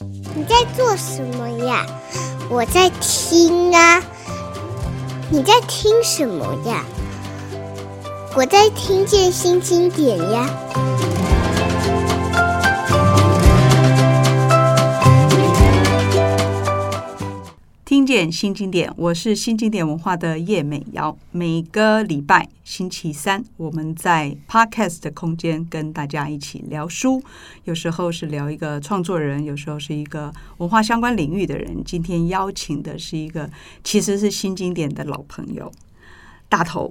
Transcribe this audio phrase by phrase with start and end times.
[0.00, 1.86] 你在做什么呀？
[2.50, 4.02] 我在听啊。
[5.30, 6.84] 你在听什么呀？
[8.34, 10.50] 我在听见新经典呀。
[18.30, 21.16] 新经典，我是新经典文化的叶美瑶。
[21.32, 27.20] 每个礼拜星期三，我们在 Podcast 的空间跟大家一起聊书。
[27.64, 31.82] 有时候是聊一个创作人，有时候是一个文化相关领域的人。
[31.84, 33.50] 今天邀请的是一个
[33.82, 35.72] 其实是新经典的老朋友，
[36.48, 36.88] 大头。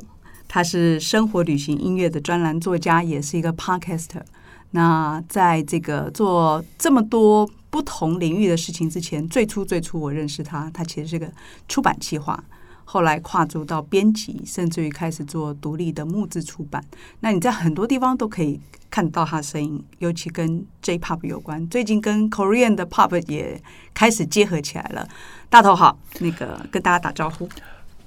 [0.49, 4.24] 他是生活、旅行、音乐的专栏作家，也是一个 Podcaster。
[4.71, 11.27] 那在这个做这么多不同领域的事情之前，最初最初我认识他，他其实是个
[11.68, 12.44] 出版企划，
[12.86, 16.86] 后来跨足到编辑，甚至于开始做独立的木质出版。
[17.22, 23.59] 那你在很多地方都可以看到他的身影，尤其跟 J-Pop 有关，最近跟 Korean 的 Pop 也
[23.91, 25.10] 开始结合起来了。
[25.49, 27.49] 大头好，那个跟大家打招呼。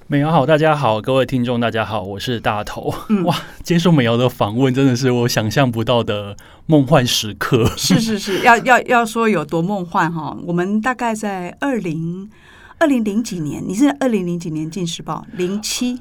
[0.09, 2.93] 美瑶好，大家好，各位听众大家好，我是大头。
[3.09, 7.69] 嗯、哇，接受美瑶的访问真的是我想象不到的梦幻时刻。
[7.75, 12.29] 是是是，要要要说有多梦幻哈，我们大概在二零
[12.77, 15.99] 二零零几年，你是二零零几年进时报零七。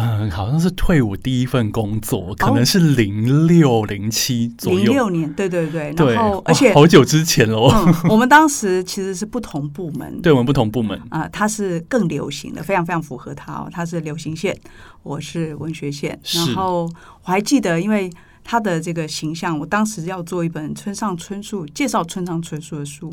[0.00, 4.78] 嗯，好像是退伍第一份工作，可能是零六零七左右。
[4.78, 8.10] 零六年，对对对，然后而且好久之前喽、嗯。
[8.10, 13.68] 我们当时其实是不同部门， 对我们不同部门啊，他是更流行的，非常非常符合他哦。
[13.70, 14.56] 他是流行线，
[15.02, 16.18] 我是文学线。
[16.34, 16.84] 然后
[17.24, 18.10] 我还记得，因为
[18.42, 23.12] 他的这个形象，我当时要做一本村上春树介绍村上春树的书。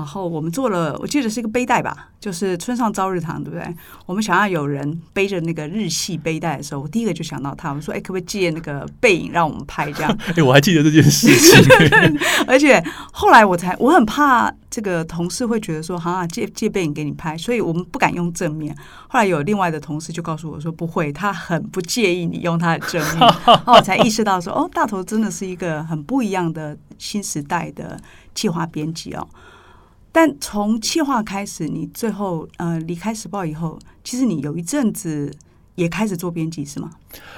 [0.00, 3.76] 然后我们做了，我记得是一个背带吧，就是村上朝日堂，对不对？
[4.06, 12.18] 我们想要有人背着那个日系背带的时候，我第一个就想到他，我说：“哎，可不可以借那个背影让我们拍这样？” 哎，我还记得这件事情。
[12.48, 18.74] 而且后来我才，我很怕这个同事会觉得说：“哈，借借背影给你拍。”所以我们不敢用正面。
[19.06, 23.20] 后来有另外的同事就告诉我说：“不会，他很不介意你用他的正面。
[23.44, 28.00] ”然后我才意识到说：“哦，大头真的是一个很不一样的新时代的
[28.32, 29.28] 计划编辑哦。”
[30.12, 35.32] 但从企划开始，你最后呃离开时报以后，其实你有一阵子
[35.76, 36.90] 也开始做编辑，是吗？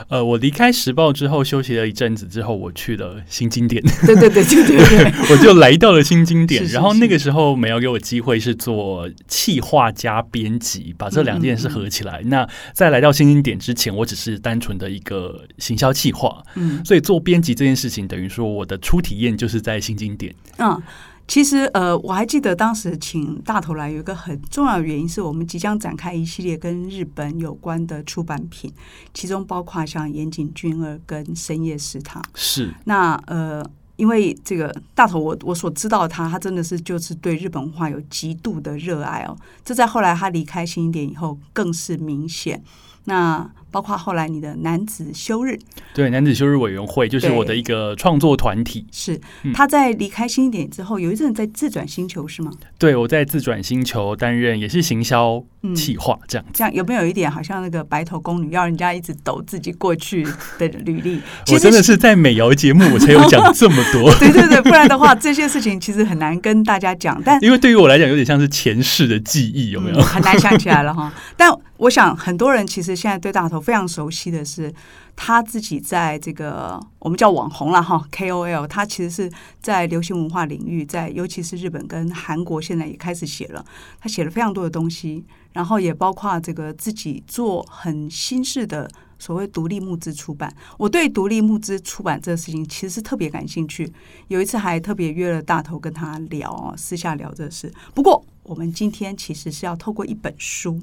[0.08, 3.82] 呃，我离开时报之后休息了一阵子之后，我去了新经典。
[4.04, 6.64] 对对对对对，对， 我就来到了新经典。
[6.66, 12.20] 然后那个时候，没有给我机会是做企划加编辑，把这两件事合起来。
[12.20, 16.42] 嗯嗯嗯，那在来到新经典之前，我只是单纯的一个行销企划。
[16.54, 20.34] 嗯，所以做编辑这件事情，等于说我的初体验就是在新经典。
[20.58, 20.82] 嗯。
[21.32, 28.70] 其实，呃，我还记得当时请大头来有一个很重要的原因，是我们即将展开一系列跟日本有关的出版品，
[29.14, 32.22] 其中包括像岩井俊二跟深夜食堂。
[32.34, 32.74] 是。
[32.84, 33.64] 那呃，
[33.96, 39.34] 因为这个大头我，我我所知道他，他真的是就是对日本文化有极度的热爱哦。
[39.64, 42.62] 这在后来他离开新一点以后更是明显。
[43.04, 45.58] 那包括后来你的男子休日，
[45.94, 48.86] 对，男子休日委员会就是我的一个创作团体。
[48.92, 49.18] 是
[49.54, 52.52] 他在离开新经典之后，有一阵在自转星球是吗？
[52.78, 55.42] 对，我在自转星球担任也是行销
[55.74, 56.50] 企划这样、嗯。
[56.52, 60.22] 这样有没有一点好像那个白头宫女要人家一直抖自己过去
[60.58, 61.20] 的履历？
[61.52, 64.12] 我真的是在美瑶节目我才有讲这么多。
[64.20, 67.20] 对对对，不然的话这些事情其实很难跟大家讲。
[67.24, 69.96] 但因为对于我来讲，有点像是前世的记忆，有没有？
[69.96, 71.10] 嗯、很难想起来了哈。
[71.36, 71.50] 但
[71.82, 74.72] 我想很多人其实现在对大头非常熟悉的是，
[75.16, 83.64] 他自己在这个我们叫网红了哈，KOL，他其实是在流行文化领域，在尤其是日本跟韩国，现在也开始写了，
[83.98, 88.88] 他写了非常多的东西，然后也包括这个自己做很新式的
[89.18, 90.54] 所谓独立募资出版。
[90.78, 93.92] 我对独立募资出版这个事情其实是特别感兴趣，
[94.28, 97.74] 有一次还特别约了大头跟他聊，私下聊这事。
[97.92, 100.80] 不过我们今天其实是要透过一本书。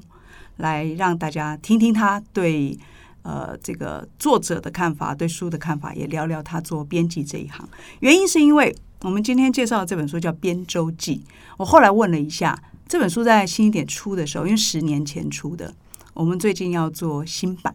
[0.60, 2.78] 来让大家听听他对
[3.22, 7.68] 呃这个作者的看法，对书的看法，也聊聊他做编辑这一行。
[8.00, 11.24] 原因是因为我们今天介绍的这本书叫《编周记》，
[11.56, 15.74] 我后来问了一下，这本书在新一点出的时候，因为十年前出的，
[16.14, 17.74] 我们最近要做新版。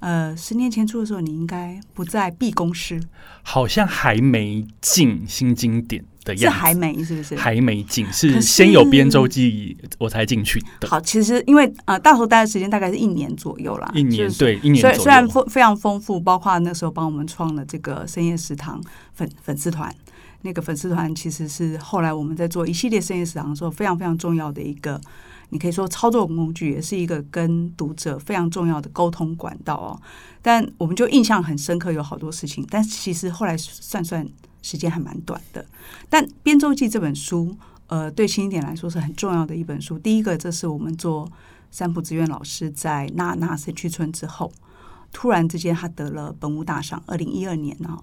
[0.00, 3.00] 呃，十年前出的时候，你应该不在 B 公司，
[3.42, 6.04] 好像还没进新经典。
[6.24, 7.36] 的是还没是不是？
[7.36, 10.88] 还没进，是先有编周记我才进去的。
[10.88, 14.98] 好，其实因为呃，大头待的时间大概是一年左右啦，一年对一年左右。
[14.98, 18.82] 虽然非常丰富，包括那时候帮我们创了这个深夜食堂
[19.14, 19.94] 粉粉丝团，
[20.42, 25.00] 那个粉丝团其实是后来我们在做一系列深夜食堂的时候非常非常重要的一个，
[25.50, 30.00] 你可以说操作工具，也是一个跟读者非常重要的沟通管道哦。
[30.42, 34.26] 但我们就印象很深刻，有好多事情，但其实后来算算。
[34.62, 35.64] 时间还蛮短的。
[36.10, 37.56] 但《编舟记》这本书，
[37.86, 39.96] 呃，对新一点来说是很重要的一本书。
[39.96, 41.30] 第一个，这是我们做
[41.70, 44.52] 三浦志愿老师在娜娜神去村之后，
[45.12, 47.96] 突然之间他得了本屋大赏，二零一二年呢。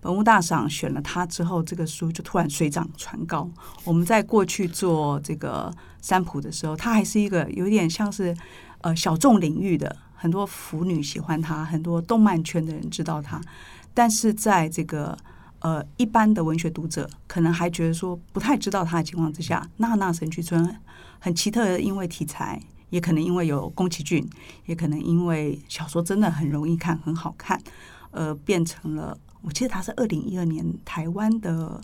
[0.00, 3.50] 本物大赏选了他之后，这个书就突然水涨船高。
[3.82, 8.32] 我们在过去做这个三浦的时候，他还是一个有点像是
[8.80, 13.40] 呃小众领域的，很多腐女喜欢他，很多动漫圈的人知道他。
[13.92, 15.18] 但是在这个
[15.58, 20.76] 呃一般的文学读者可能还觉得说不太知道他的情况之下，娜娜神去村
[21.18, 24.24] 很奇特的，因为题材，也可能因为有宫崎骏，
[24.66, 27.60] 也可能因为小说真的很容易看，很好看，
[28.12, 29.18] 呃，变成了。
[29.48, 31.80] 我记得他是二零一二年台湾的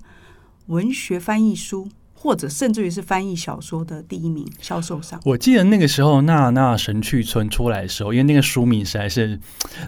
[0.67, 1.89] 文学翻译书。
[2.25, 9.39] 或者甚至于是翻译小说的第一名销售上，我记得那个时候《娜娜神去村》出来的时候，因为那个书名实在是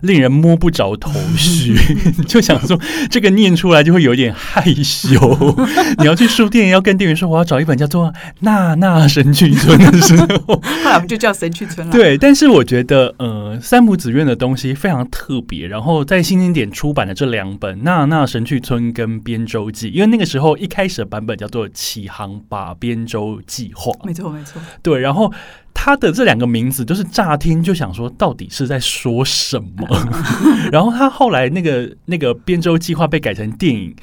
[0.02, 1.74] 令人摸不着头绪，
[2.28, 2.78] 就想说
[3.08, 5.18] 这个念出来就会有点害羞。
[5.96, 8.08] 你要去书店要跟店员说我要找一本叫做
[8.40, 10.14] 《娜娜神去村》的时
[10.46, 11.90] 候， 后来我们就叫神去村了。
[11.90, 15.66] 对，但是我觉得呃，三浦子苑的东西非常特别。
[15.66, 22.24] 然后在新经典出版的这两本《娜娜神去村》跟《编舟记》，因为那个时候一开始的版本叫做《启航》。
[22.48, 25.32] 把编舟计划，没错没错，对，然后
[25.74, 29.88] 他的这两个名字就是乍听就想说到底是在说什么，
[30.72, 33.94] 然后他后来那个那个编舟计划被改成电影。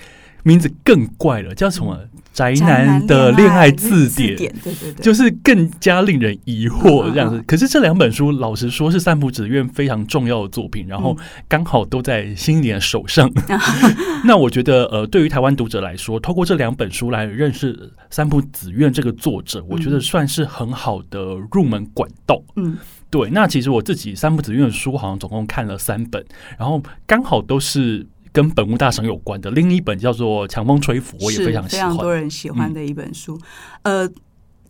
[0.46, 1.98] 名字更怪了，叫什么？
[2.34, 7.42] 宅男的恋爱字典，对对对，就是更加令人疑惑这样子。
[7.46, 11.16] 可是这两本书，老实说是三浦紫苑非常重要的作品，然后
[11.48, 13.32] 刚好都在新经典的手上。
[14.26, 21.20] 那我觉得，呃，对于台湾读者来说，透过这两本书来认识三浦子苑这个作者，我觉得算是很好的
[21.52, 22.42] 入门管道。
[22.56, 22.78] 嗯，
[23.10, 23.30] 对。
[23.30, 26.24] 那其实我自己三浦子苑的书好像总共看了三本，
[26.58, 28.06] 然后刚好都是。
[28.34, 33.40] 跟本屋大赏有关的另一本叫做《强风吹拂》，我也非常喜欢，非常多人喜欢的一本书。
[33.84, 34.14] 嗯、呃，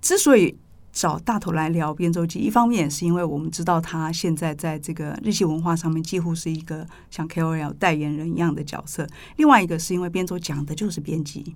[0.01, 0.55] 之所以
[0.91, 9.05] 找大头来聊《编舟记》，一方面也是因为我们知道他现在在这个日系文化上面几乎是一个像 KOL 代言人一样的角色；
[9.37, 11.55] 另外一个是因为编舟讲的就是编辑，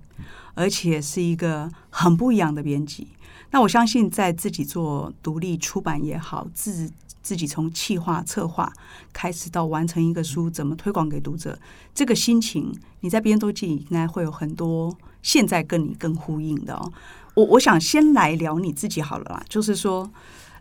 [0.56, 3.10] 而且是一个很不一样的编辑。
[3.52, 6.92] 那我相信，在自己做独立出版也好，自
[7.22, 8.72] 自己从企划策划
[9.12, 11.58] 开始到完成一个书，怎么推广给读者，
[11.94, 16.92] 这个心情，你在编舟记应该会有很多现在跟你更呼应的哦。
[17.34, 20.10] 我我想先来聊你自己好了啦，就是说，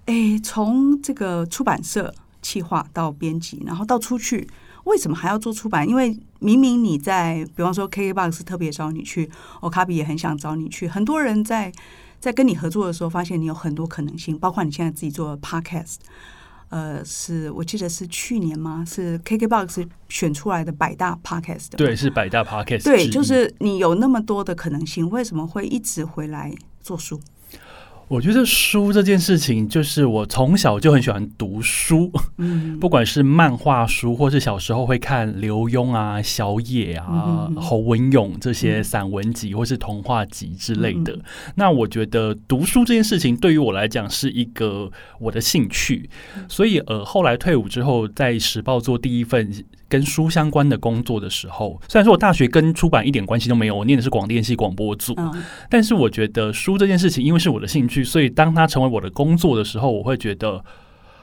[0.06, 2.12] 哎，从这个出版社
[2.42, 4.48] 企划到编辑，然后到出去，
[4.84, 5.88] 为什么还要做出版？
[5.88, 9.30] 因为明明你在，比方说 KKBOX 特别找你去
[9.60, 11.72] 我卡比也很想找你去，很多人在
[12.26, 15.98] 在跟你合作的时候，发现你有很多可能性，包括你现在自己做 Podcast。
[16.70, 18.84] 呃，是我记得是去年吗？
[18.84, 21.68] 是 KKBOX 选出来的百大 Podcast。
[21.76, 22.82] 对，是百大 Podcast。
[22.82, 27.20] 对，就是你有那么多的可能性，为什么会一直回来做书？
[28.08, 41.14] 我觉得书这件事情，就是我从小就很喜欢读书，嗯， 不管是漫画书，或是小时候会看刘墉啊、小野啊、嗯、侯文勇这些散文集，或是童话集之类的。
[41.14, 41.22] 嗯、
[41.56, 44.88] 那我觉得读书这件事情对于我来讲是一个
[45.18, 46.08] 我的兴趣，
[46.48, 49.52] 所以呃，后来退伍之后，在时报做第一份。
[49.88, 55.32] 跟书相关的工作的时候，虽然说我大学跟出版一点关系都没有，我念的是广电系广播组，嗯，
[55.70, 60.64] 但是我觉得书这件事情，因为是我的兴趣，所以当它成为我的工作的时候，我会觉得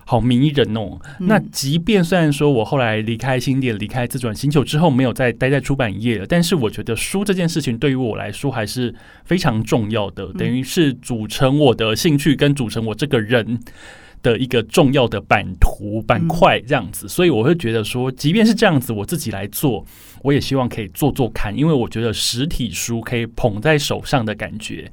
[0.05, 0.99] 好迷人哦。
[1.19, 8.93] 嗯，那即便虽然说我后来离开新点，离开自转星球之后，没有再待在出版业了，但是我觉得书这件事情对于我来说还是
[9.25, 13.59] 非常重要的，等于是组成我的兴趣跟组成我这个人
[14.21, 19.85] 的一个重要的版图板块这样子，所以我会觉得说，即便是这样子，我自己来做，
[20.21, 24.91] 我也希望可以做做看，因为我觉得实体书可以捧在手上的感觉。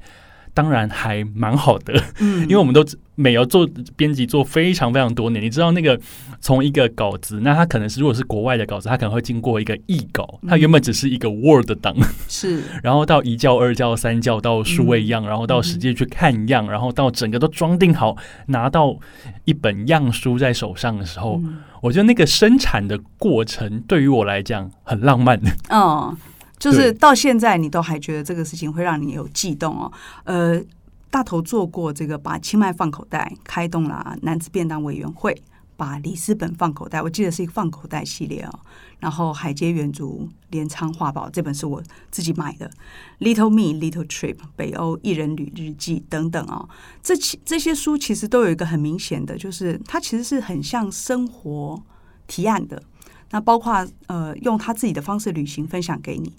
[0.53, 5.99] 当然还蛮好的，嗯， 因为我们都没有做编辑做非常非常多年，你知道那个
[6.39, 11.95] 从一个稿子，那它可能是如果是国外的稿子，它可能会经过一个译稿，它原本只是一个 Word 档，
[12.27, 18.17] 是， 然后到一教、二教、三教到数位样，然后到实际去看样，然后到整个都装订好，
[18.47, 18.97] 拿到
[19.45, 21.41] 一本样书在手上的时候，
[21.81, 25.39] 我觉得那个生产的过程对于我来讲很浪漫，
[25.69, 26.17] 哦。
[26.61, 29.91] 就是到现在，你都还觉得这个事情会让你有悸动哦。
[30.25, 30.61] 呃，
[31.09, 35.35] 大头做过这个，把清迈放口袋，开动了男子便当委员会，
[35.75, 38.59] 把里斯本放口袋，我记得是一个放口袋系列哦。
[38.99, 42.69] 然后海街远足、镰仓画报，这本是我自己买的。
[43.17, 46.69] Little Me, Little Trip，北欧一人旅日记等等哦。
[47.01, 51.81] 这其这些书其实都有一个很明显的，就是它其实是很像生活
[52.27, 52.83] 提案的。
[53.31, 56.31] 那包括呃，用他自己的方式旅行分享给你。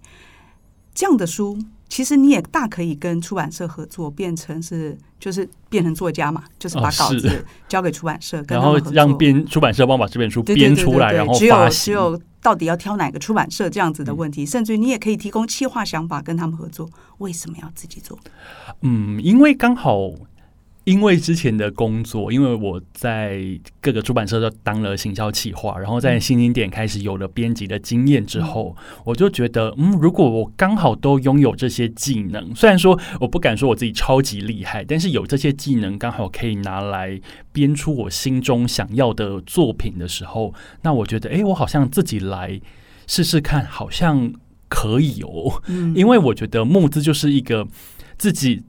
[0.94, 1.58] 这样的书，
[1.88, 16.86] 其实你也大可以跟出版社合作，变成是就是变成作家嘛，就是把稿子交给出版社，跟然后让编出版社帮我把这本书编出来，然后只有只有到底要挑哪个出版社这样子的问题，嗯、甚至于你也可以提供企划想法跟他们合作。
[17.18, 18.18] 为什么要自己做？
[18.82, 20.10] 嗯，因为刚好。
[20.84, 23.40] 因为之前的工作，因为我在
[23.80, 28.74] 各个出版社都当了行销企划，然后在新经典开始有了编辑的经验之后，
[29.04, 37.20] 我就觉得，嗯，如果我刚好都拥有这些技能，虽然说我不敢说我自己超级厉害，但是有这些技能刚好可以拿来
[37.52, 42.60] 编出我心中想要的作品的时候，那我觉得，哎，我好像自己来
[43.06, 44.32] 试试看，好像
[44.68, 45.62] 可以哦。
[45.68, 47.68] 嗯，因为我觉得募资就是一个
[48.18, 48.64] 自己。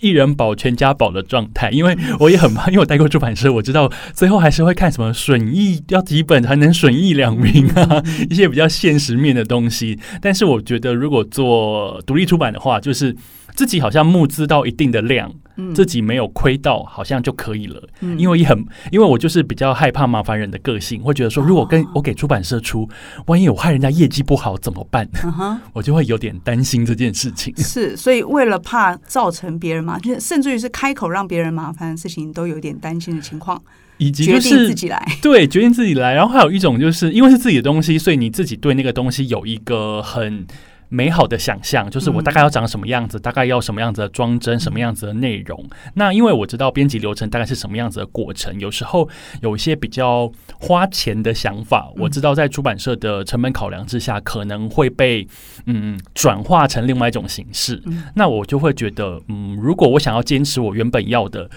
[0.00, 9.98] 一人保全家保的状态，因为我也很怕，因为我带过出版社，我知道最后还是会看什么损益要几本才能损益两名啊， 一些比较现实面的东西。
[10.20, 13.16] 但是我觉得，如果做独立出版的话，就是。
[13.54, 17.82] 自己好像募资到一定的量，嗯、自己没有亏到，好像就可以了。
[18.00, 18.58] 嗯、因为也很，
[18.90, 22.88] 因为我就是比较害怕麻烦人的个性，会觉得说，如果跟我给出版社出，
[23.26, 25.08] 万一我害人家业绩不好怎么办？
[25.24, 27.54] 嗯、 我就会有点担心这件事情。
[27.56, 33.60] 是，所以为了怕造成别人麻烦，甚至于是开口让别人麻烦的事情，都有点担心的情况，
[33.98, 36.14] 以及就是决定自己来， 对，决定自己来。
[36.14, 40.46] 然后还有一种就是因为是自己的东西，所以你自己对那个东西有一个很。
[40.88, 45.58] 美好的想象就是我大概要长什么样子，嗯、大概要什么样子的装帧，什么样子的内容。
[45.70, 49.08] 嗯、那因为我知道编辑流程大概是什么样子的过程，有时候
[49.40, 55.26] 有一些比较花钱的想法，嗯、我知道在出版社的成本考量之下，可能会被
[55.66, 57.82] 嗯转化成另外一种形式。
[57.86, 61.50] 嗯、那我就会觉得，嗯，如果我想要坚持我原本要的。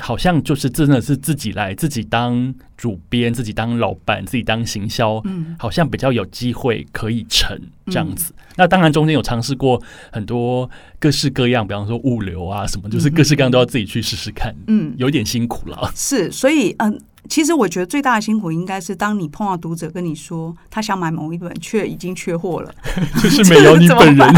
[0.00, 8.32] 好像就是真的是自己来，自己当主编，自己当老板，自己当行销，嗯，好像比较有机会可以成这样子。
[8.36, 9.80] 嗯、那当然中间有尝试过
[10.10, 15.92] 很多各式各样，比方说物流啊什么，就是各式各样都要自己去试试看，嗯，有点辛苦了。
[15.94, 17.00] 是，所以嗯。
[17.28, 22.74] 其实我觉得最大的辛苦应该是当你碰到读者跟你说他想买某一本，却已经缺货了，
[23.22, 24.34] 就是没有你本人。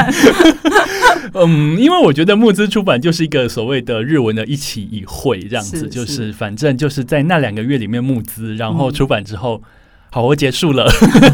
[1.34, 9.62] 嗯，因为我觉得募资出版就是一个所谓的日文的一起一会这样子，是是就是反正就是在那两个月里面募资，然后出版之后。
[9.62, 9.68] 嗯
[10.14, 10.84] 好，我结束了，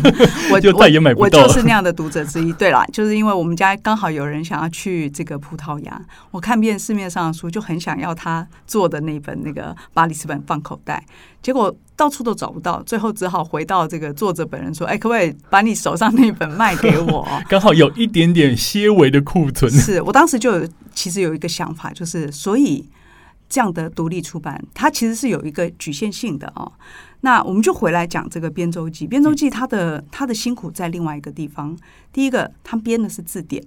[0.54, 1.42] 我就再也买不到。
[1.42, 2.52] 我就是那样的读者之一。
[2.52, 11.04] 对啦，就是因为我们家刚好有人想要去这个葡萄牙，我看遍市面上的书，就很想要他做的那本那个巴里斯本放口袋，
[11.42, 19.68] 结果到处都找不到，最后只好回到这个作者本人说：“哎，可不可以把你手上那本卖给我？” 刚好有一点点些微的库存。
[19.72, 22.88] 是我当时就有其实有一个想法，就是所以
[23.48, 26.70] 这样的独立出版，它其实是有一个局限性的哦。
[27.20, 29.06] 那我们就回来讲这个编周记。
[29.06, 31.76] 编周记它的它的辛苦在另外一个地方。
[32.12, 33.62] 第一个，他编的是字典。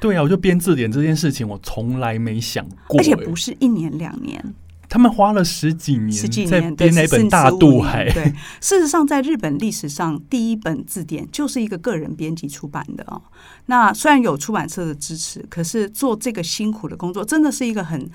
[0.00, 4.54] 对啊，我就编字典这件事情，我从来没想过，而且不是一年两年，
[4.88, 8.10] 他们花了十几年，十几年编那本大渡海。
[8.12, 8.24] 对，
[8.60, 13.22] 事实上，在日本历史上，第一本字典就是一个个人编辑出版的哦。
[13.66, 18.10] 那虽然有出版社的支持，可是做这个辛苦的工作，真的是一个很。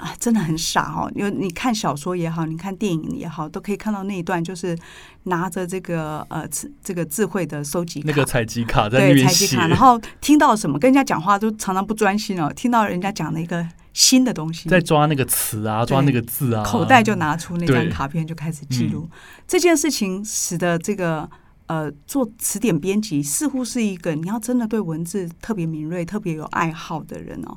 [0.00, 1.12] 啊，真的很傻哦！
[1.14, 4.76] 因为你看小说也好，你看电影也好，都可以看到那一段，就是
[5.24, 6.48] 拿着这个呃，
[6.82, 12.50] 这个智慧的收集卡，那个采集卡在那边写，然后听到什么，跟人家讲话都常常不专心哦。
[12.56, 19.06] 听到人家讲了一个新的东西，在抓那个词啊，抓那个字啊，口袋就拿出那张卡片就开始记录。
[19.12, 21.28] 嗯、这件事情使得这个
[21.66, 27.54] 呃，做词典编辑似乎是一个你要真的对文字特别敏锐、特别有爱好的人哦。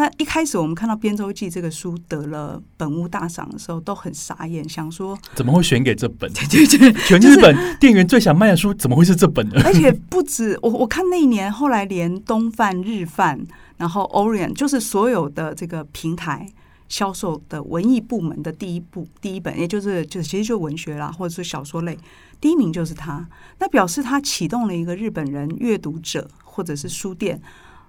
[0.00, 6.32] 那一开始我们看到《编周记》这个书得了本屋大赏的时候，都很傻眼，想说怎么会选给这本？
[6.48, 9.60] 对对对，全日本店员最想卖的书，怎么会是这本呢？
[9.62, 16.48] 而且不止我，我看那一年，后来连东贩、日贩，然后 Orient，就是所有的这个平台
[16.88, 21.98] 销售的文艺部门的第一部第一本，也就是就其实就文学啦，或者是小说类，
[22.40, 23.28] 第一名就是他。
[23.58, 27.38] 那表示他启动了一个日本人阅读者或者是书店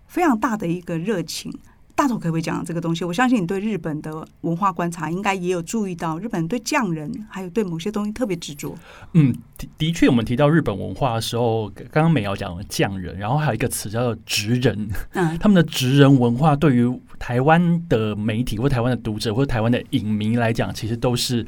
[0.07, 1.49] 非常大的一个热情。
[1.95, 3.03] 大头可不可以讲这个东西？
[3.03, 8.75] 我相信你对日本的文化观察，应该也有注意到，日本人对匠人还有对某些东西特别执着。
[9.13, 14.89] 嗯，的的确，我们提到日本文化的时候，刚刚美瑶讲了匠人，然后还有一个词叫做职人。
[15.13, 21.45] 嗯，他们的职人文化对于台湾的媒体或台湾的读者或台湾的影迷来讲，其实都是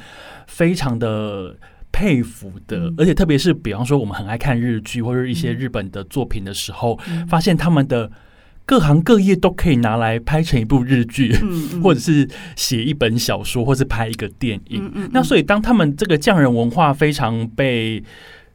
[0.47, 1.55] 非常的
[1.91, 2.89] 佩服的。
[2.89, 8.11] 嗯，而且特别是比方说，我们很爱看日剧或者一些日本的作品的时候，嗯，发现他们的。
[8.65, 15.09] 各行各业都可以拿来拍成一部日剧，嗯嗯、或者是写一本小说，或是拍一个电影。
[15.11, 18.01] 那所以，当他们这个匠人文化非常被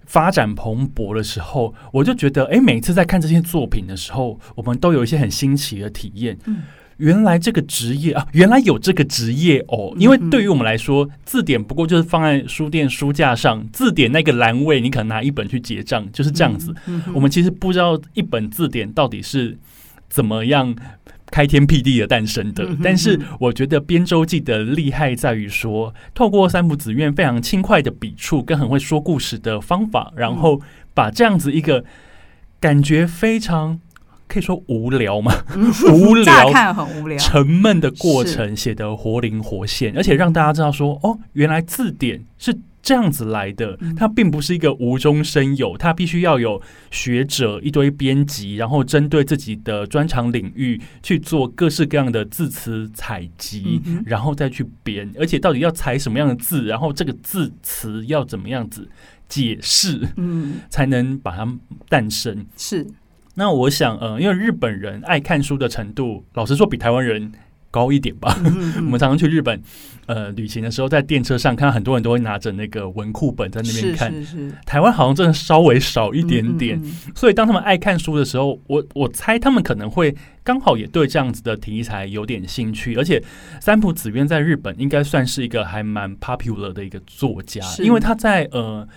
[0.07, 6.39] 发展蓬勃的时候，我就觉得，哎，每次在看这些作品的时候，我们都有一些很新奇的体验。
[6.47, 6.63] 嗯，
[6.97, 9.95] 原来这个职业啊，原来有这个职业哦。
[9.99, 16.75] 因为对于我们来说，字典不过就是放在书店书架上，字典那个栏位，你可能拿一本去结账，就是这样子。
[17.13, 19.57] 我们其实不知道一本字典到底是
[20.09, 20.75] 怎么样。
[21.31, 30.63] 开天辟地的诞生的，但是我觉得编舟记的厉害在于说，透过三浦子苑非常轻快的笔触跟很会说故事的方法，然后
[30.95, 31.85] 把这样子一个
[32.59, 33.79] 感觉非常
[34.27, 35.35] 可以说无聊吗？
[35.93, 42.59] 无聊，看很无聊，沉闷的过程写得活灵活现，而且让大家知道说，哦，原来字典是。
[42.83, 55.13] 这样子来的，它并不是一个无中生有，它必须要有学者一堆编辑，然后针对自己的专长领域去做各式各样的字词采集，然后再去编。
[55.19, 58.89] 而且到底要采什么样的字，然后这个字词要怎么样子
[59.29, 61.47] 解释，嗯，才能把它
[61.89, 62.47] 诞生。
[62.57, 62.87] 是。
[63.35, 67.31] 那我想，呃，因为日本人爱看书的程度，老实说比台湾人
[67.71, 68.37] 高一点吧。
[68.77, 69.61] 我们常常去日本。
[70.07, 74.11] 呃，旅行的时候在电车上看到很多人都会拿着那个文库本在那边看。
[74.11, 74.55] 是是是。
[74.65, 76.83] 台湾好像真的稍微少一点点，
[77.15, 82.95] 所以当他们爱看书的时候，我我猜他们可能会刚好也对这样子的题材有点兴趣。
[82.95, 83.23] 而且
[83.61, 88.89] 三浦紫苑在日本应该算是一个还蛮 popular 的一个作家，因为他在呃。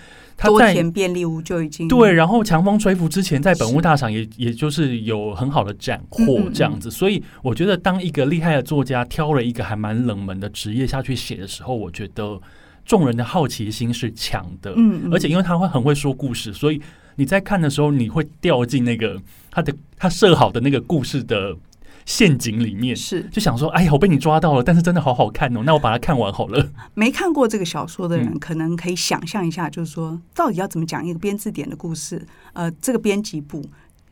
[0.44, 12.40] 多田便利屋就已经对，然后强风吹拂之前，在本屋大赏也也就是有很好的斩获这样子，所以我觉得当一个厉害的作家挑了一个还蛮冷门的职业下去写的时候，我觉得
[12.86, 16.82] 众人的好奇心是强的，嗯，而且因为他会很会说故事，所以
[17.16, 21.56] 你在看的时候，你会掉进那个他的他设好的那个故事的。
[22.06, 26.72] 陷阱里面是就想说，哎呀，我被你抓到了，但是真的好好看哦，那我把它看完好了。
[26.94, 32.26] 没看过这个小说的人，可能可以想象一下，就是说，到底要怎么讲一个编字典的故事？
[32.54, 33.64] 呃，这个编辑部，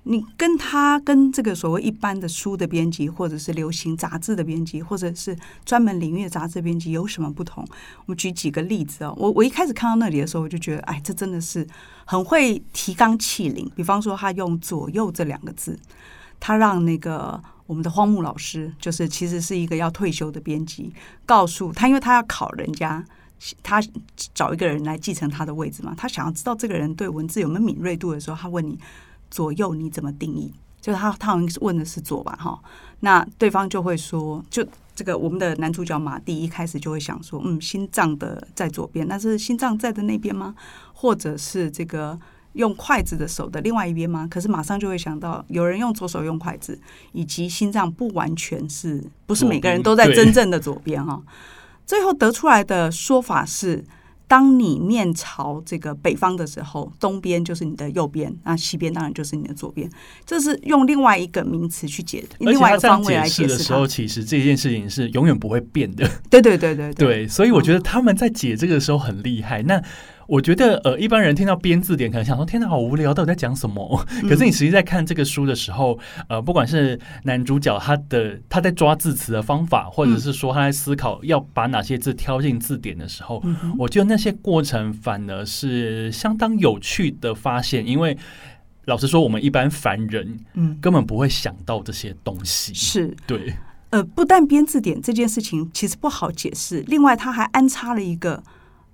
[0.04, 7.66] 你跟他跟这个所谓一般的书的编辑，或者是流行杂志的编辑，或者是专门领域的杂志编辑有什么不同？
[8.00, 9.14] 我们举几个例子哦。
[9.18, 11.68] 我我一开始看到那里的时候，我就觉得，哎，这真的是
[12.06, 13.70] 很会提纲挈领。
[13.76, 15.78] 比方说，他用“左右”这两个字，
[16.40, 17.42] 他让那个。
[17.70, 20.92] 我们的荒木老师就是其实是一个要退休的编辑，
[21.24, 23.06] 告诉他，因为他要考人家，
[23.62, 23.80] 他
[24.34, 25.94] 找一个人来继承他的位置嘛。
[25.96, 28.76] 他想要知道这个人对文字有没有敏锐度的时候，他问你
[29.30, 30.52] 左右你怎么定义？
[30.82, 32.60] 就是他他好像问的是左吧，哈。
[33.02, 40.56] 那对方就会说，就这个我们的男主角马蒂一开始就会想说，嗯，心脏的在左边，那是心脏在的那边吗？
[40.92, 42.20] 或者是这个？
[42.60, 44.28] 用筷子的手的另外一边吗？
[44.30, 46.78] 可是马上就会想到，有人用左手用筷子，
[47.14, 51.22] 以及心脏不完全是不是每个人都在真正的左边哈。
[51.86, 53.82] 最后得出来的说法是，
[54.28, 59.90] 当你面朝这个北方的时候，东边就是你的右边，那西边当然就是你的左边。
[60.26, 66.06] 这是用另外一个名词去解，另外一个方位来解释的时候，其实这件事情是永远不会变的。
[66.30, 69.64] 对对对对对，对，所以我觉得他们在解这个的时候很厉害。
[69.64, 69.82] 那。
[70.30, 83.44] 我觉得，呃，一般人听到编字典，可能想说：“天哪，好无聊，到底在讲什么？”可是你实际在看这个书的时候，呃，不管是男主角他的他在抓字词的方法，或者是说他在思考要把哪些字挑进字典的时候，
[83.76, 87.84] 我觉得那些过程反而是相当有趣的发现。
[87.84, 88.16] 因为
[88.86, 92.72] 老实说，我们一般凡人，嗯，根本不会想到这些东西。
[92.76, 93.56] 是对，
[93.90, 98.44] 呃，不但编字典这件事情其实不好解释，另外他还安插了一个。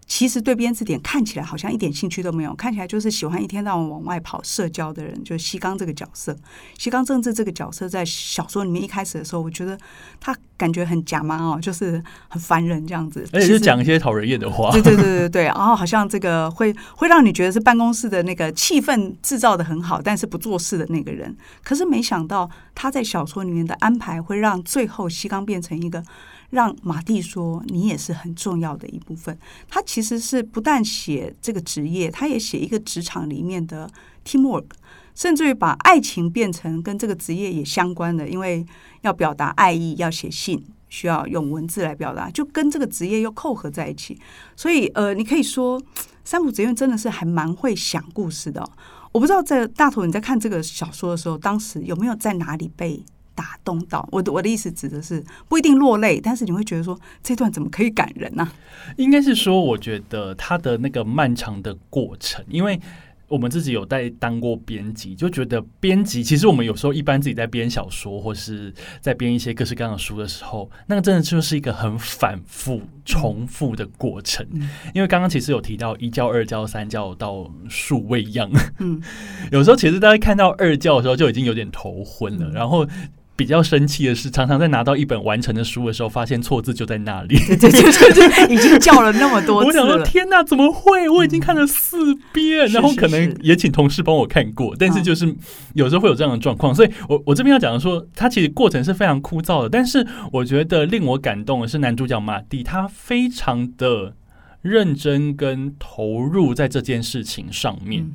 [0.07, 6.35] 其实对编字典看起来好像一点兴趣都没有，看起来就是喜欢一天到晚往外跑社交的人，就是西冈这个角色。
[6.77, 9.75] 西冈政治这个角色在小说里面一开始的时候，我觉得
[10.19, 14.71] 他感觉很假嘛哦，就是很烦人这样子，而且是讲一些讨人厌的话。
[14.71, 21.35] 对对对对对，然后好像这个会会让你觉得是办公室的那个气氛制造的很好，但是不做事的那个人。
[21.63, 26.03] 可是没想到他在小说里面的安排，会让最后西冈变成一个。
[26.49, 33.89] 让马蒂说：“你也是很重要的一部分。”他其实是不但写这个职业，他也写一个职场里面的
[34.23, 34.65] teamwork，
[35.13, 38.27] 甚至于把爱情变成跟这个职业也相关的。
[38.27, 38.65] 因为
[39.01, 44.19] 要表达爱意，要写信，需要用文字来表达，就跟这个职业又扣合在一起。
[44.55, 45.81] 所以，呃，你可以说
[46.23, 48.63] 三浦紫苑真的是还蛮会想故事的。
[49.11, 53.01] 我不知道在大头你在看这个小说的时候，当时有没有在哪里被
[53.35, 58.49] 打动到我的，我的意思指的是不一定落泪，但是你会觉得说，这段怎么可以感人呢？
[58.95, 62.79] 应该是说，我觉得他的那个漫长的过程，因为
[63.27, 68.71] 我们自己有在当过编辑，就觉得编辑其实我们有时候一般自己在编小说或是
[69.01, 74.47] 在编一些各式各样的书的时候，那个真的就是一个很反复重复的过程。
[74.53, 79.01] 嗯、因为刚刚其实有提到一教、二教、三教到数位样，嗯，
[79.51, 82.87] 有时候其实大家看到二教的时候就已经有点头昏了，嗯、然后。
[83.35, 87.37] 比较生气的是，常常在拿到一本完成的书的时候，发现错字就在那里。
[87.37, 89.83] 对对对对， 已经叫了那么多次了。
[89.83, 91.09] 我想说，天哪，怎么会？
[91.09, 95.35] 我已经看了四遍，嗯、然后可能也请同事帮我看过，是是是，但是就是
[95.73, 96.73] 有时候会有这样的状况。
[96.73, 104.13] 所以我我这边要讲的说，他其实过程是非常枯燥的，但是我觉得令我感动的是男主角马蒂，他非常的
[104.61, 108.01] 认真跟投入在这件事情上面。
[108.01, 108.13] 嗯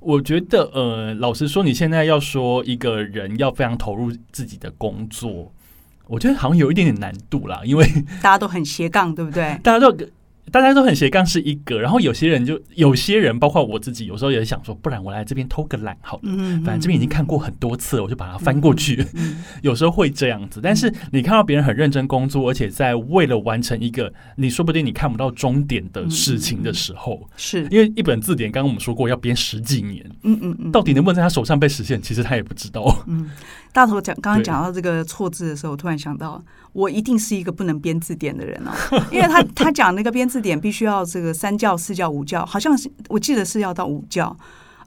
[0.00, 5.52] 我觉得，呃，老实说，你现在要说一个人要非常投入自己的工作，
[6.06, 7.86] 我觉得好像有一点点难度啦，因为
[8.22, 9.58] 大家都很斜杠，对不对？
[9.62, 9.94] 大家都。
[10.50, 16.22] 大家都很斜杠是一个，然后有些人就有些人，包括我自己，有时候也想说，不然我来这边偷个懒好了。
[16.24, 19.04] 嗯，反正这边已经看过很多次了，我就把它翻过去。
[19.62, 33.04] 有时候会这样子，但是你看到别人很认真工作，而且在为了完成一个你说不定你看不到终点的事情的时候，是因为一本字典，刚刚我们说过要编十几年，嗯嗯嗯，到底能不能在他手上被实现，其实他也不知道。
[33.06, 33.30] 嗯。
[33.70, 38.72] 大头讲刚刚讲到这个错字的时候，我突然想到，我一定是一个不能编字典的人哦，
[39.12, 44.34] 因为他 他讲那个编字字典必须要这个三教、四教、五教，好像是我记得是要到五教，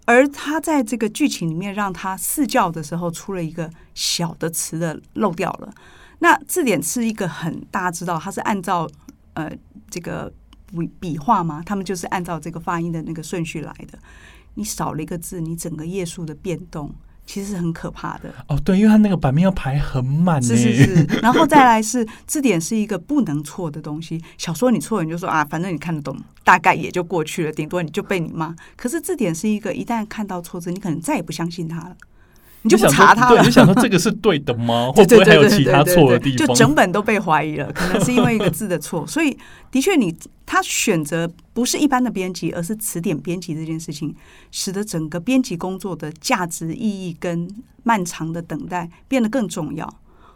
[0.05, 5.73] 而他在这个剧情里面让他四教的时候出了一个小的词的漏掉了。
[6.19, 8.89] 那字典是一个很大家知道，它是按照
[9.33, 9.51] 呃
[9.89, 10.31] 这个
[10.67, 13.99] 笔笔画嘛，他们就是按照这个发音的那个顺序来的。
[14.53, 16.95] 你少了一个字，你整个页数的变动。
[17.25, 21.03] 其实是很可怕的哦，对，因为它那个版面要排很满，是是是。
[21.21, 28.53] 然后再来是字典是一个不能错的东西，小说你错了你就说啊，反正你看得懂，大概也就过去了，顶多你就被你骂。
[28.75, 31.95] 可是字典是一个，一旦看到错字，你可能再也不相信它了。
[32.63, 34.91] 你就不查他了，对，你想说这个是对的吗？
[34.95, 36.47] 会不会还有其他错的地方？
[36.47, 39.05] 就整本都被怀疑了，可能是因为一个字的错。
[39.07, 39.35] 所以，
[39.71, 44.15] 的确，你他选择不是一般的编辑，而是词典编辑这件事情，
[44.51, 47.49] 使得整个编辑工作的价值意义跟
[47.81, 49.91] 漫长的等待变得更重要。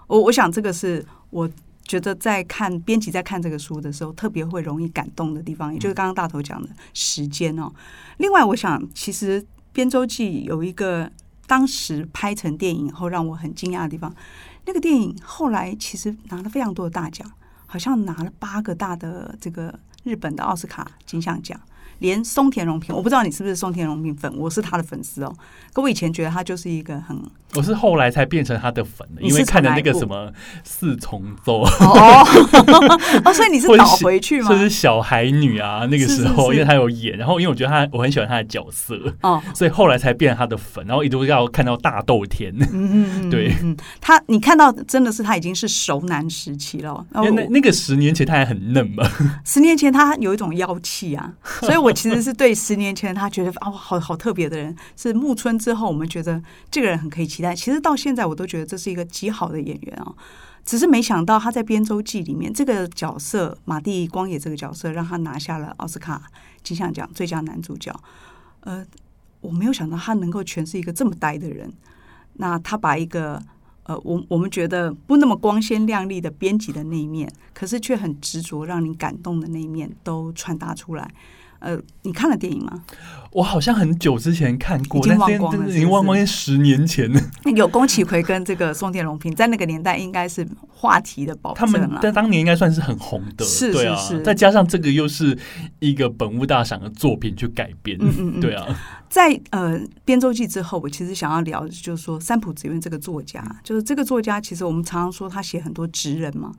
[0.08, 1.48] 我我想，这个是我
[1.84, 7.72] 觉得在看编辑在看这个书的时候，特别会容易感动的地方，也就是刚刚大头讲的时间哦。
[8.18, 9.40] 另外，我想其实
[9.72, 11.12] 《编舟记》有一个。
[11.48, 14.14] 当时拍成电影后，让我很惊讶的地方，
[14.66, 17.30] 那个电影后来其实拿了非常多的大奖，
[17.68, 21.60] 好像拿了八个大的这个日本的奥斯卡金像奖。
[22.00, 25.34] 连松田龙平，我不知道你是不是松田龙平粉，我是他的粉丝哦。
[25.74, 27.18] 可我以前觉得他就是一个很，
[27.54, 30.32] 我是后来才变成他的粉的，因为看的那个什么
[30.64, 32.24] 四重奏哦，
[33.26, 34.50] 哦，所以你是倒回去吗？
[34.50, 42.54] 就是小孩女啊，那个时候因为他有演，然后因为我觉得他我很喜欢他的角色哦，所以后来才变成他的粉，然后一度要看到大豆田。
[42.72, 43.54] 嗯嗯，对，
[44.00, 49.04] 他你看到真的是他已经是熟男时期了，因为那那个十年前他还很嫩嘛，
[49.44, 51.85] 十年前他有一种妖气啊，所以。
[51.86, 57.56] 我其实是对十年前他觉得哦，好好特别的人，是木村之后，我们觉得这个人很可以期待。
[57.56, 60.12] 其实到现在我都觉得这是一个极好的演员啊，
[60.66, 66.24] 只是没想到他在《编舟记》里面这个角色马蒂光野这个角色，让他拿下了奥斯卡
[66.64, 67.94] 金像奖最佳男主角。
[68.62, 68.84] 呃，
[69.42, 71.72] 我没有想到他能够诠释一个这么呆的人。
[72.38, 73.40] 那他把一个
[73.84, 81.14] 呃，我我们觉得不那么光鲜亮丽的编辑的那一面，可是却很执着让你感动的那一面，都传达出来。
[81.60, 82.84] 呃，你看了电影吗？
[83.32, 87.20] 我好像很久之前看过，已经忘光了，已经忘光，十年前了。
[87.56, 91.80] 有宫崎葵跟这个松田龙平，在那个年代应该是话题的保证了。
[91.80, 94.22] 他们在当年应该算是很红的，是是是。
[94.22, 95.38] 再加上这个又是
[95.80, 98.66] 一个本物大赏的作品去改编，嗯嗯嗯，对啊。
[99.10, 106.54] 在呃《编舟记》之后，我其实想要聊的就是说三浦紫苑这个作家，就是这个作家，其实我们常常说他写很多职人嘛。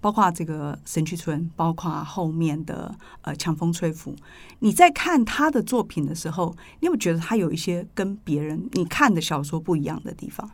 [0.00, 4.14] 包括这个神曲村，包括后面的呃强风吹拂。
[4.60, 10.50] 你在看他的作品的时候，你有没有觉得他有一些跟别人你看的小说不一样的地方？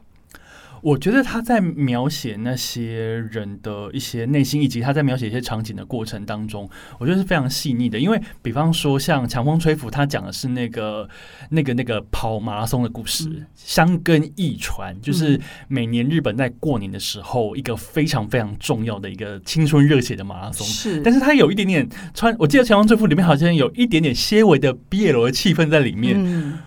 [0.82, 7.98] 我觉得他在描写那些人的一些内心，以及他在描写一些场景的过程当中，我觉得是非常细腻的。
[7.98, 11.08] 因为，比方说像《强风吹拂》，他讲的是那个、
[11.50, 20.66] 那个、那个跑马拉松的故事，嗯、箱根驿传，就是每年日本在过年的时候，一个非常非常重要的一个青春热血的马拉松。
[20.66, 26.16] 是，但是他有一点点穿，我记得《强风吹拂》里面好像有一点点些微的 BL 的气氛在里面。
[26.18, 26.58] 嗯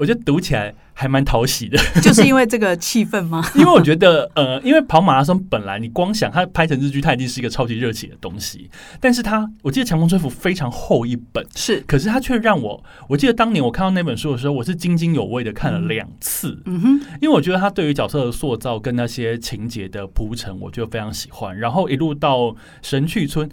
[0.00, 3.44] 我觉得读起来还蛮讨喜的， 就是因为这个气氛吗？
[3.54, 8.70] 因为我觉得，呃，因为跑马拉松本来你光想它拍成日剧，它已经是一个超级热血的东西。
[8.98, 16.58] 但是它，我记得《强风吹拂》非常厚一本，是，可是它却让我，我记得当年我看到那本书的时候，我是津津有味的看了两次。
[16.64, 21.58] 嗯哼，因为我觉得他对于角色的塑造跟那些情节的铺陈，我就非常喜欢。
[21.58, 23.46] 然后一路到神去村。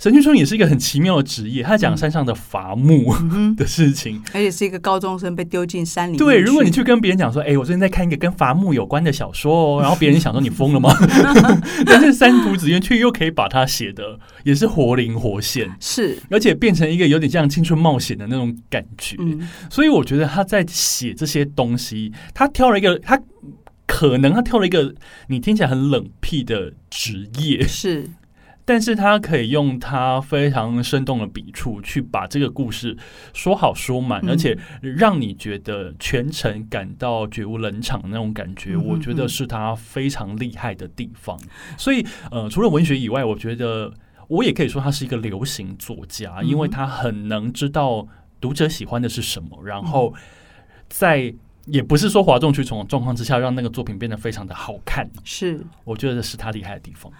[0.00, 3.14] 神去村也是一个很奇妙的职业，他讲山上的伐木
[3.54, 6.16] 的事情，嗯，而且是一个高中生被丢进山里。
[6.16, 10.90] 对，如果你去跟别人讲说：“哎、欸，我最近在看一个跟伐木有关的小说哦。”然后别人想说：“你疯了吗？”
[11.84, 19.16] 但是三浦子苑却又可以把它写的也是活灵活现，是，而且变成一个有点像青春冒险的那种感觉。
[19.18, 23.20] 嗯，所以我觉得他在写这些东西，他挑了一个，他
[23.86, 24.94] 可能他挑了一个
[25.28, 28.08] 你听起来很冷僻的职业，是。
[28.70, 32.96] 但是他可以用他非常生动的笔触去把这个故事
[33.34, 41.36] 说好说满，而且让你觉得全程感到绝无冷场的那种感觉，我觉得是他非常厉害的地方。
[41.76, 43.92] 所以，呃，除了文学以外，我觉得
[44.28, 48.06] 我也可以说他是一个流行作家，因为他很能知道
[48.40, 50.14] 读者喜欢的是什么，然后
[50.88, 51.34] 在
[51.66, 55.10] 也不是说哗众取宠的状况之下，让那个作品变得非常的好看。
[55.24, 57.12] 是，我觉得这是他厉害的地方。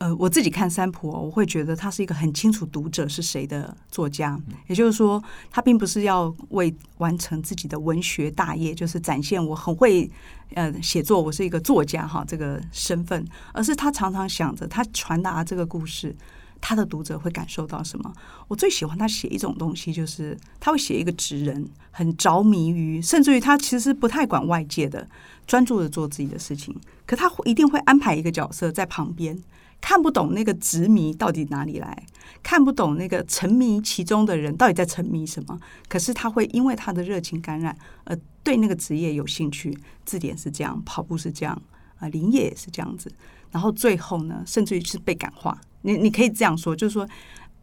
[0.00, 4.40] 呃，我自己看三浦，我会觉得他是一个很清楚读者是谁的作家。
[4.66, 10.10] 也就是说，他并不是要为完成自己的文学大业，就是展现我很会
[10.54, 16.16] 呃写作，我是一个作家哈这个身份，而是他常常想着他传达这个故事，
[16.62, 18.10] 他的读者会感受到什么。
[18.48, 25.06] 我最喜欢他写一种东西，就是他会写一个职人很着迷于，甚至于他其实不太管外界的，
[25.46, 29.38] 专注的做自己的事情，可他一定会安排一个角色在旁边。
[29.80, 32.06] 看不懂那个执迷到底哪里来，
[32.42, 35.58] 看不懂那个沉迷其中的人到底在沉迷什么。
[35.88, 39.76] 可是他会因为他的热情感染，而对那个职业有兴趣。
[40.04, 41.60] 字典是这样，跑步是这样，
[41.98, 43.10] 啊，林业也是这样子。
[43.50, 45.60] 然后最后呢，甚至于是被感化。
[45.82, 47.08] 你你可以这样说，就是说。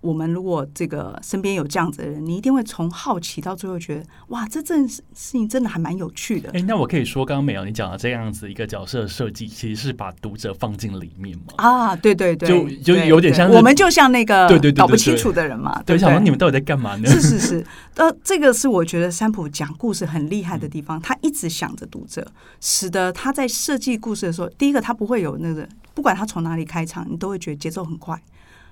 [0.02, 6.50] 我们如果这个身边有这样子的人，你一定会从好奇到最后觉得，哇，这件事情真的还蛮有趣的。
[6.54, 11.54] 哎，那我可以说，刚刚美瑶你讲的这样子一个角色设计，其实是把读者放进里面嘛？
[11.58, 17.10] 啊，对对对，就就有点像我们就像那个对对搞不清楚的人嘛，对，想说你们到底在干嘛呢？
[17.10, 22.26] 是是是，呃，这个是我觉得三浦讲故事很厉害的地方，他一直想着读者，
[22.62, 28.22] 使得他在设计故事的时候，第一个他不会有那个，不管他从哪里开场，你都会觉得节奏很快。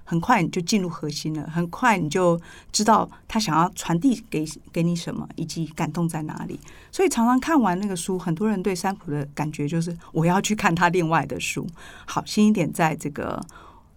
[0.07, 2.39] 很快你就进入核心了，很快你就
[2.71, 6.59] 知道他想要传递给给你什么，以及感动在哪里。
[6.91, 11.67] 所以常常看完那个书，很多人对三浦的感觉就是我要去看他另外的书。
[12.05, 13.43] 好，新一点，在这个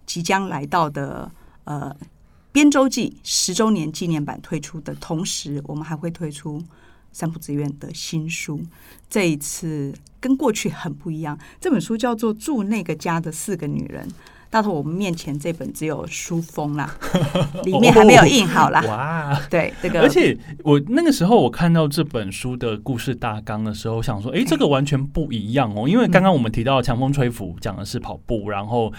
[0.07, 1.31] 即将来到的
[1.65, 1.95] 呃
[2.51, 6.59] 《编舟记》十周年纪念版推出的同时，我们还会推出
[7.11, 8.59] 三浦紫苑的新书。
[9.07, 14.07] 这一次跟过去很不一样，这本书叫做《住那个家的四个女人》。
[14.51, 16.97] 大头，我们面前这本只有书封啦，
[17.63, 18.81] 里面还没有印好啦。
[18.87, 25.87] 哇，对这个，而且我那个时候我看到这本书的故事大纲的时候，想说，哎，这个完全不一样哦。
[25.87, 28.91] 因为刚刚我们提到的《强风吹拂》讲的是跑步，然后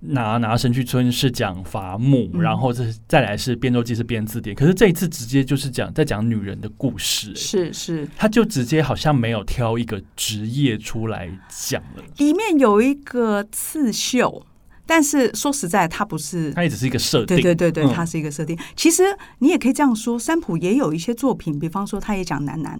[0.00, 4.54] 拿拿神去村是讲伐木，然后这再来是编舟记是编字典。
[4.54, 12.02] 可是这一次直接就是讲在讲女人的故事，是是，他就直接好像没有挑一个职业出来讲了。
[12.18, 14.44] 里面有一个刺绣。
[14.84, 17.36] 但是说实在，它不是，它也只是一个设定。
[17.36, 18.56] 对对对对，它是一个设定。
[18.56, 19.04] 嗯、其实
[19.38, 22.78] 你也可以这样说，三浦也有一些作品，比方说他也讲男男，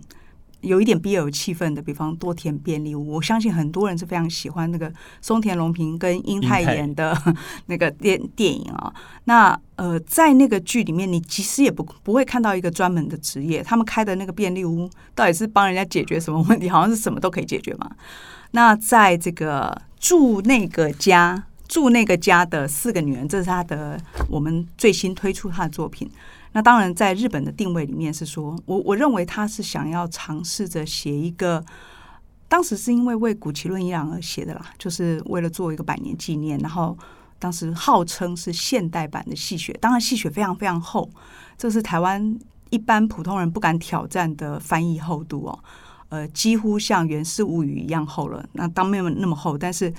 [0.62, 3.14] 有一点 BL 气氛的，比方多田便利屋。
[3.14, 7.16] 我相信很多人是非常喜欢那个松田龙平跟英泰演的
[7.66, 8.92] 那个电电影啊。
[9.24, 16.68] 那呃，在那个剧里面，你其实也不不会看到一个专门的职业，他们开的那个便利屋到底是帮人家解决什么问题？
[16.68, 17.88] 好像是什么都可以解决嘛。
[18.50, 21.44] 那在这个住那个家。
[21.68, 23.98] 住那个家的四个女人，这是他的
[24.28, 26.10] 我们最新推出他的作品。
[26.52, 31.64] 那当然，在日本的定位里面是说，我我认为他是想要尝试着写一个，
[32.46, 36.58] 当时是因为为古奇论一郎而写的啦，就是为了做一个百年纪念。
[36.58, 36.94] 然后
[37.38, 41.08] 当时号称是现代版的细雪，当然细雪非常非常厚，
[41.56, 45.58] 这是台湾一般普通人不敢挑战的翻译厚度哦。
[46.10, 48.46] 呃，几乎像《源氏物语》一样厚了。
[48.52, 49.90] 那当没有那么厚，但是。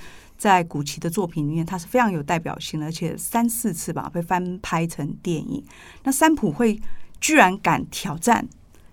[0.44, 5.64] 在古奇的作品里面，它是非常有代表性的，而且三四次吧被翻拍成电影。
[6.02, 6.78] 那三浦会
[7.18, 8.46] 居然敢挑战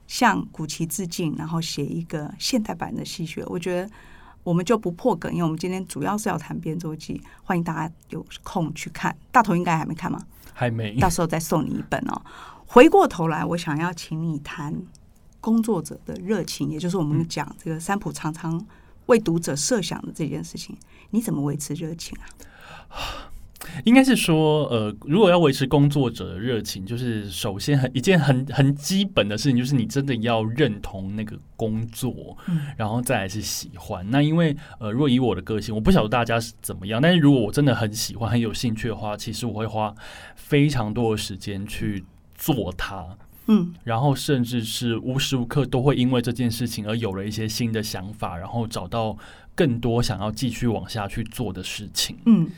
[0.08, 3.92] 向古奇致敬，然后写一个现代版的戏谑，我觉得
[4.44, 9.14] 我们就不破梗，因为我们今天主要是要谈编舟记，欢迎大家有空去看。
[9.30, 10.22] 大头应该还没看吗？
[10.54, 12.22] 还没，到时候再送你一本哦。
[12.66, 14.74] 回过头来，我想要请你谈
[15.42, 18.66] 工作者的热情，也就是我们讲这个三浦常常
[19.08, 20.78] 为读者设想的这件事情，
[21.10, 23.30] 你怎么维持热情啊？
[23.86, 34.04] 应该是说，呃，如果要维持工作者的热情，就是首先很一件很很基本的事情，就是你真的要认同那个工作，嗯，然后再来是喜欢。
[34.10, 39.94] 那因为，呃，如果以我的个性，我不晓得大家是怎么样，但是如果我真的很喜欢、很有兴趣的话，其实我会花
[40.36, 43.16] 非常多的时间去做它，
[43.52, 49.18] 嗯，然后甚至是无时无刻都会因为这件事情而有了一些新的想法，然后找到
[49.54, 52.50] 更多想要继续往下去做的事情，嗯。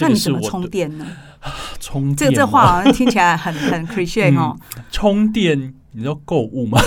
[0.00, 1.04] 那你怎么充电呢？
[1.80, 4.56] 充电，这这话好像听起来很很 cliche 哦。
[4.92, 5.74] 充电。
[5.92, 6.78] 你知道购物吗？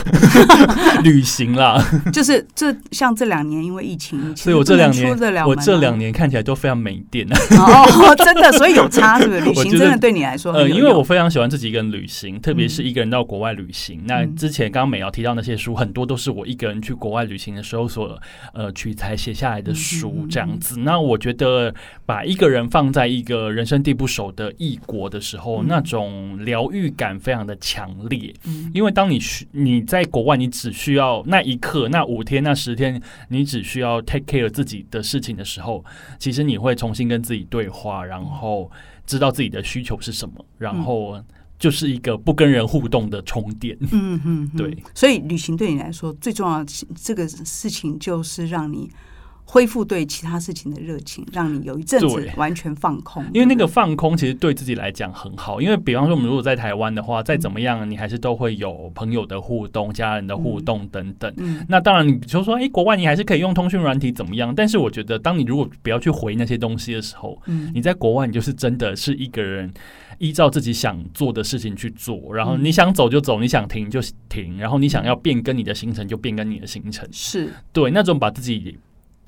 [1.04, 1.84] 旅行啦，
[2.14, 5.10] 就是这像这两年因为疫情，所以我这两年
[5.46, 9.42] 我这两年看起来都非常没电哦， 真的，所以有差 是不是？
[9.42, 14.02] 旅行真的对你来说，呃，因为我非常喜欢自己一个人旅行，特别是一个人到国外旅行。
[14.02, 18.18] 嗯、那之前刚刚美瑶提到那些书，很多都是我一个人去国外旅行的时候所
[18.54, 20.80] 呃取材写下来的书，这样子。
[20.80, 21.74] 嗯、那我觉得
[22.06, 28.91] 把一个人放在一个人生地不熟的异国的时候，嗯、那种疗愈感非常的强烈，嗯、因为。
[28.92, 35.84] 当你需你在国外，你只需要那一刻、那五天、那十天，你只需要 take care 自己的事情的时候，
[36.20, 38.70] 其实你会重新跟自己对话，然后
[39.06, 41.24] 知道自己的需求是什么，然后
[41.58, 43.78] 就是一个不跟人互动的充电。
[43.92, 44.78] 嗯嗯，对。
[44.94, 48.90] 所以旅行对你来说最重要的这个事情，就是让你。
[49.46, 53.22] 恢复对其他事情的热情，让你有一阵子完全放空。
[53.34, 55.62] 因为那个放空其实对自己来讲很好。
[55.62, 61.34] 因为比方说，我们如果在台湾的话，再怎么样，你还是都会有朋友的互动、家人的互动等等。
[61.38, 64.56] 嗯，那当然，你就说，哎，国外你还是可以用通讯软体怎么样？
[64.56, 69.74] 但是我觉得，当你如果不要去回那些东西的时候，嗯，你在国外，你就是真的是一个人
[70.20, 74.00] 依照自己想做的事情去做，然后你想走就走，你想停就
[74.30, 77.06] 停，然后你想要变更你的行程就变更你的行程。
[77.12, 78.78] 是对那种把自己。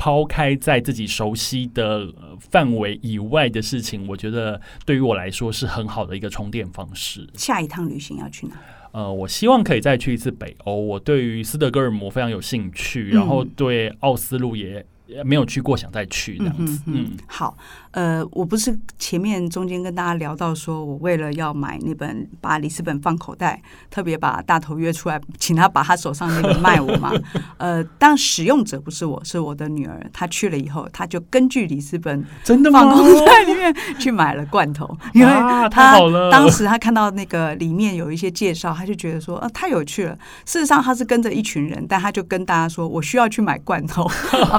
[0.04, 7.26] 抛开在自己熟悉的范围以外的事情，我觉得对于我来说是很好的一个充电方式。
[7.36, 8.56] 下一趟旅行要去哪？
[8.92, 10.76] 呃，我希望可以再去一次北欧。
[10.76, 14.86] 我对于斯德哥尔摩非常有兴趣，然后对奥斯陆也。
[15.26, 16.82] 没有去过，想再去这样子。
[16.86, 17.58] 嗯，好，
[17.92, 23.62] 呃，我不是前面中间跟大家聊到说，我为了要买那本把里斯本放口袋，
[23.92, 27.12] 特别把大头约出来，请他把他手上那个卖我嘛。
[27.58, 30.00] 呃，当使用者不是我，是我的女儿。
[30.12, 35.28] 她去了以后，她就根据里斯本真的放口袋里面去买了罐头，因为
[35.70, 36.00] 她
[36.32, 40.18] 当时她看到那个里面有一些介绍，她就觉得说，呃，太有趣了。
[40.46, 44.10] 事实上，她是跟着一群人，但她就跟大家说，我需要去买罐头，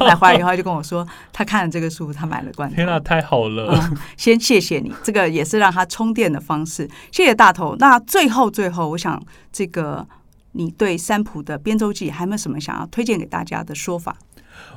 [0.00, 0.44] 买回来以后。
[0.44, 2.77] 然后就跟我说，他看了这个书，他买了罐头。
[2.77, 3.73] 天哪，太好了！
[3.73, 6.87] 嗯，先谢谢你，这个也是让他充电的方式。
[7.11, 7.75] 谢谢大头。
[7.79, 9.18] 那最后最后，我想
[9.51, 10.07] 这个
[10.53, 14.14] 你对三浦的《编舟记》还有没有什么想要推荐给大家的说法？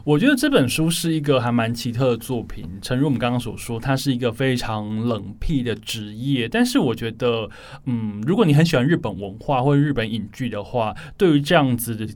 [0.08, 6.48] 我觉得这本书是一个还蛮奇特的作品，诚如我们刚刚所说，它是一个非常冷僻的职业。
[6.48, 7.50] 但是我觉得，
[7.84, 12.08] 嗯，如果你很喜欢日本文化或者日本影剧的话，对于这样子的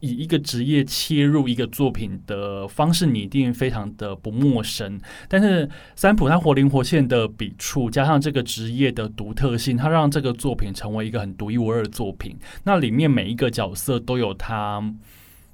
[0.00, 5.00] 以一个职业切入一个作品的方式，你一定非常的不陌生。
[5.28, 12.36] 但是三浦他活灵活现的笔触，加上这个职业的独特性，它让这个作品成为一个很独一无二的作品。
[12.64, 14.82] 那里面每一个角色都有他。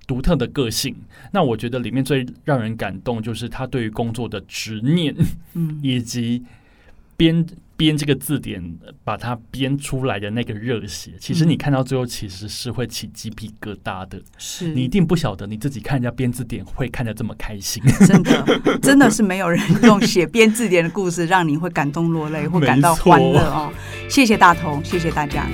[0.06, 0.94] 独特的个性，
[1.32, 5.14] 那我觉得里面最让人感动就是他对于工作的执念，
[5.54, 6.42] 嗯， 以及
[7.16, 8.62] 编编这个字典
[9.04, 11.12] 把它编出来的那个热血。
[11.18, 14.20] 其实你看到最后，其实是会起鸡皮疙瘩的。
[14.38, 17.82] 是你一定不晓得你自己看人家编字典会看得这么开心。
[18.06, 23.72] 真的，真的是没有人用写编字典的故事让你会感动落泪 或感到欢乐哦。
[24.08, 25.48] 谢谢大同，谢谢大家。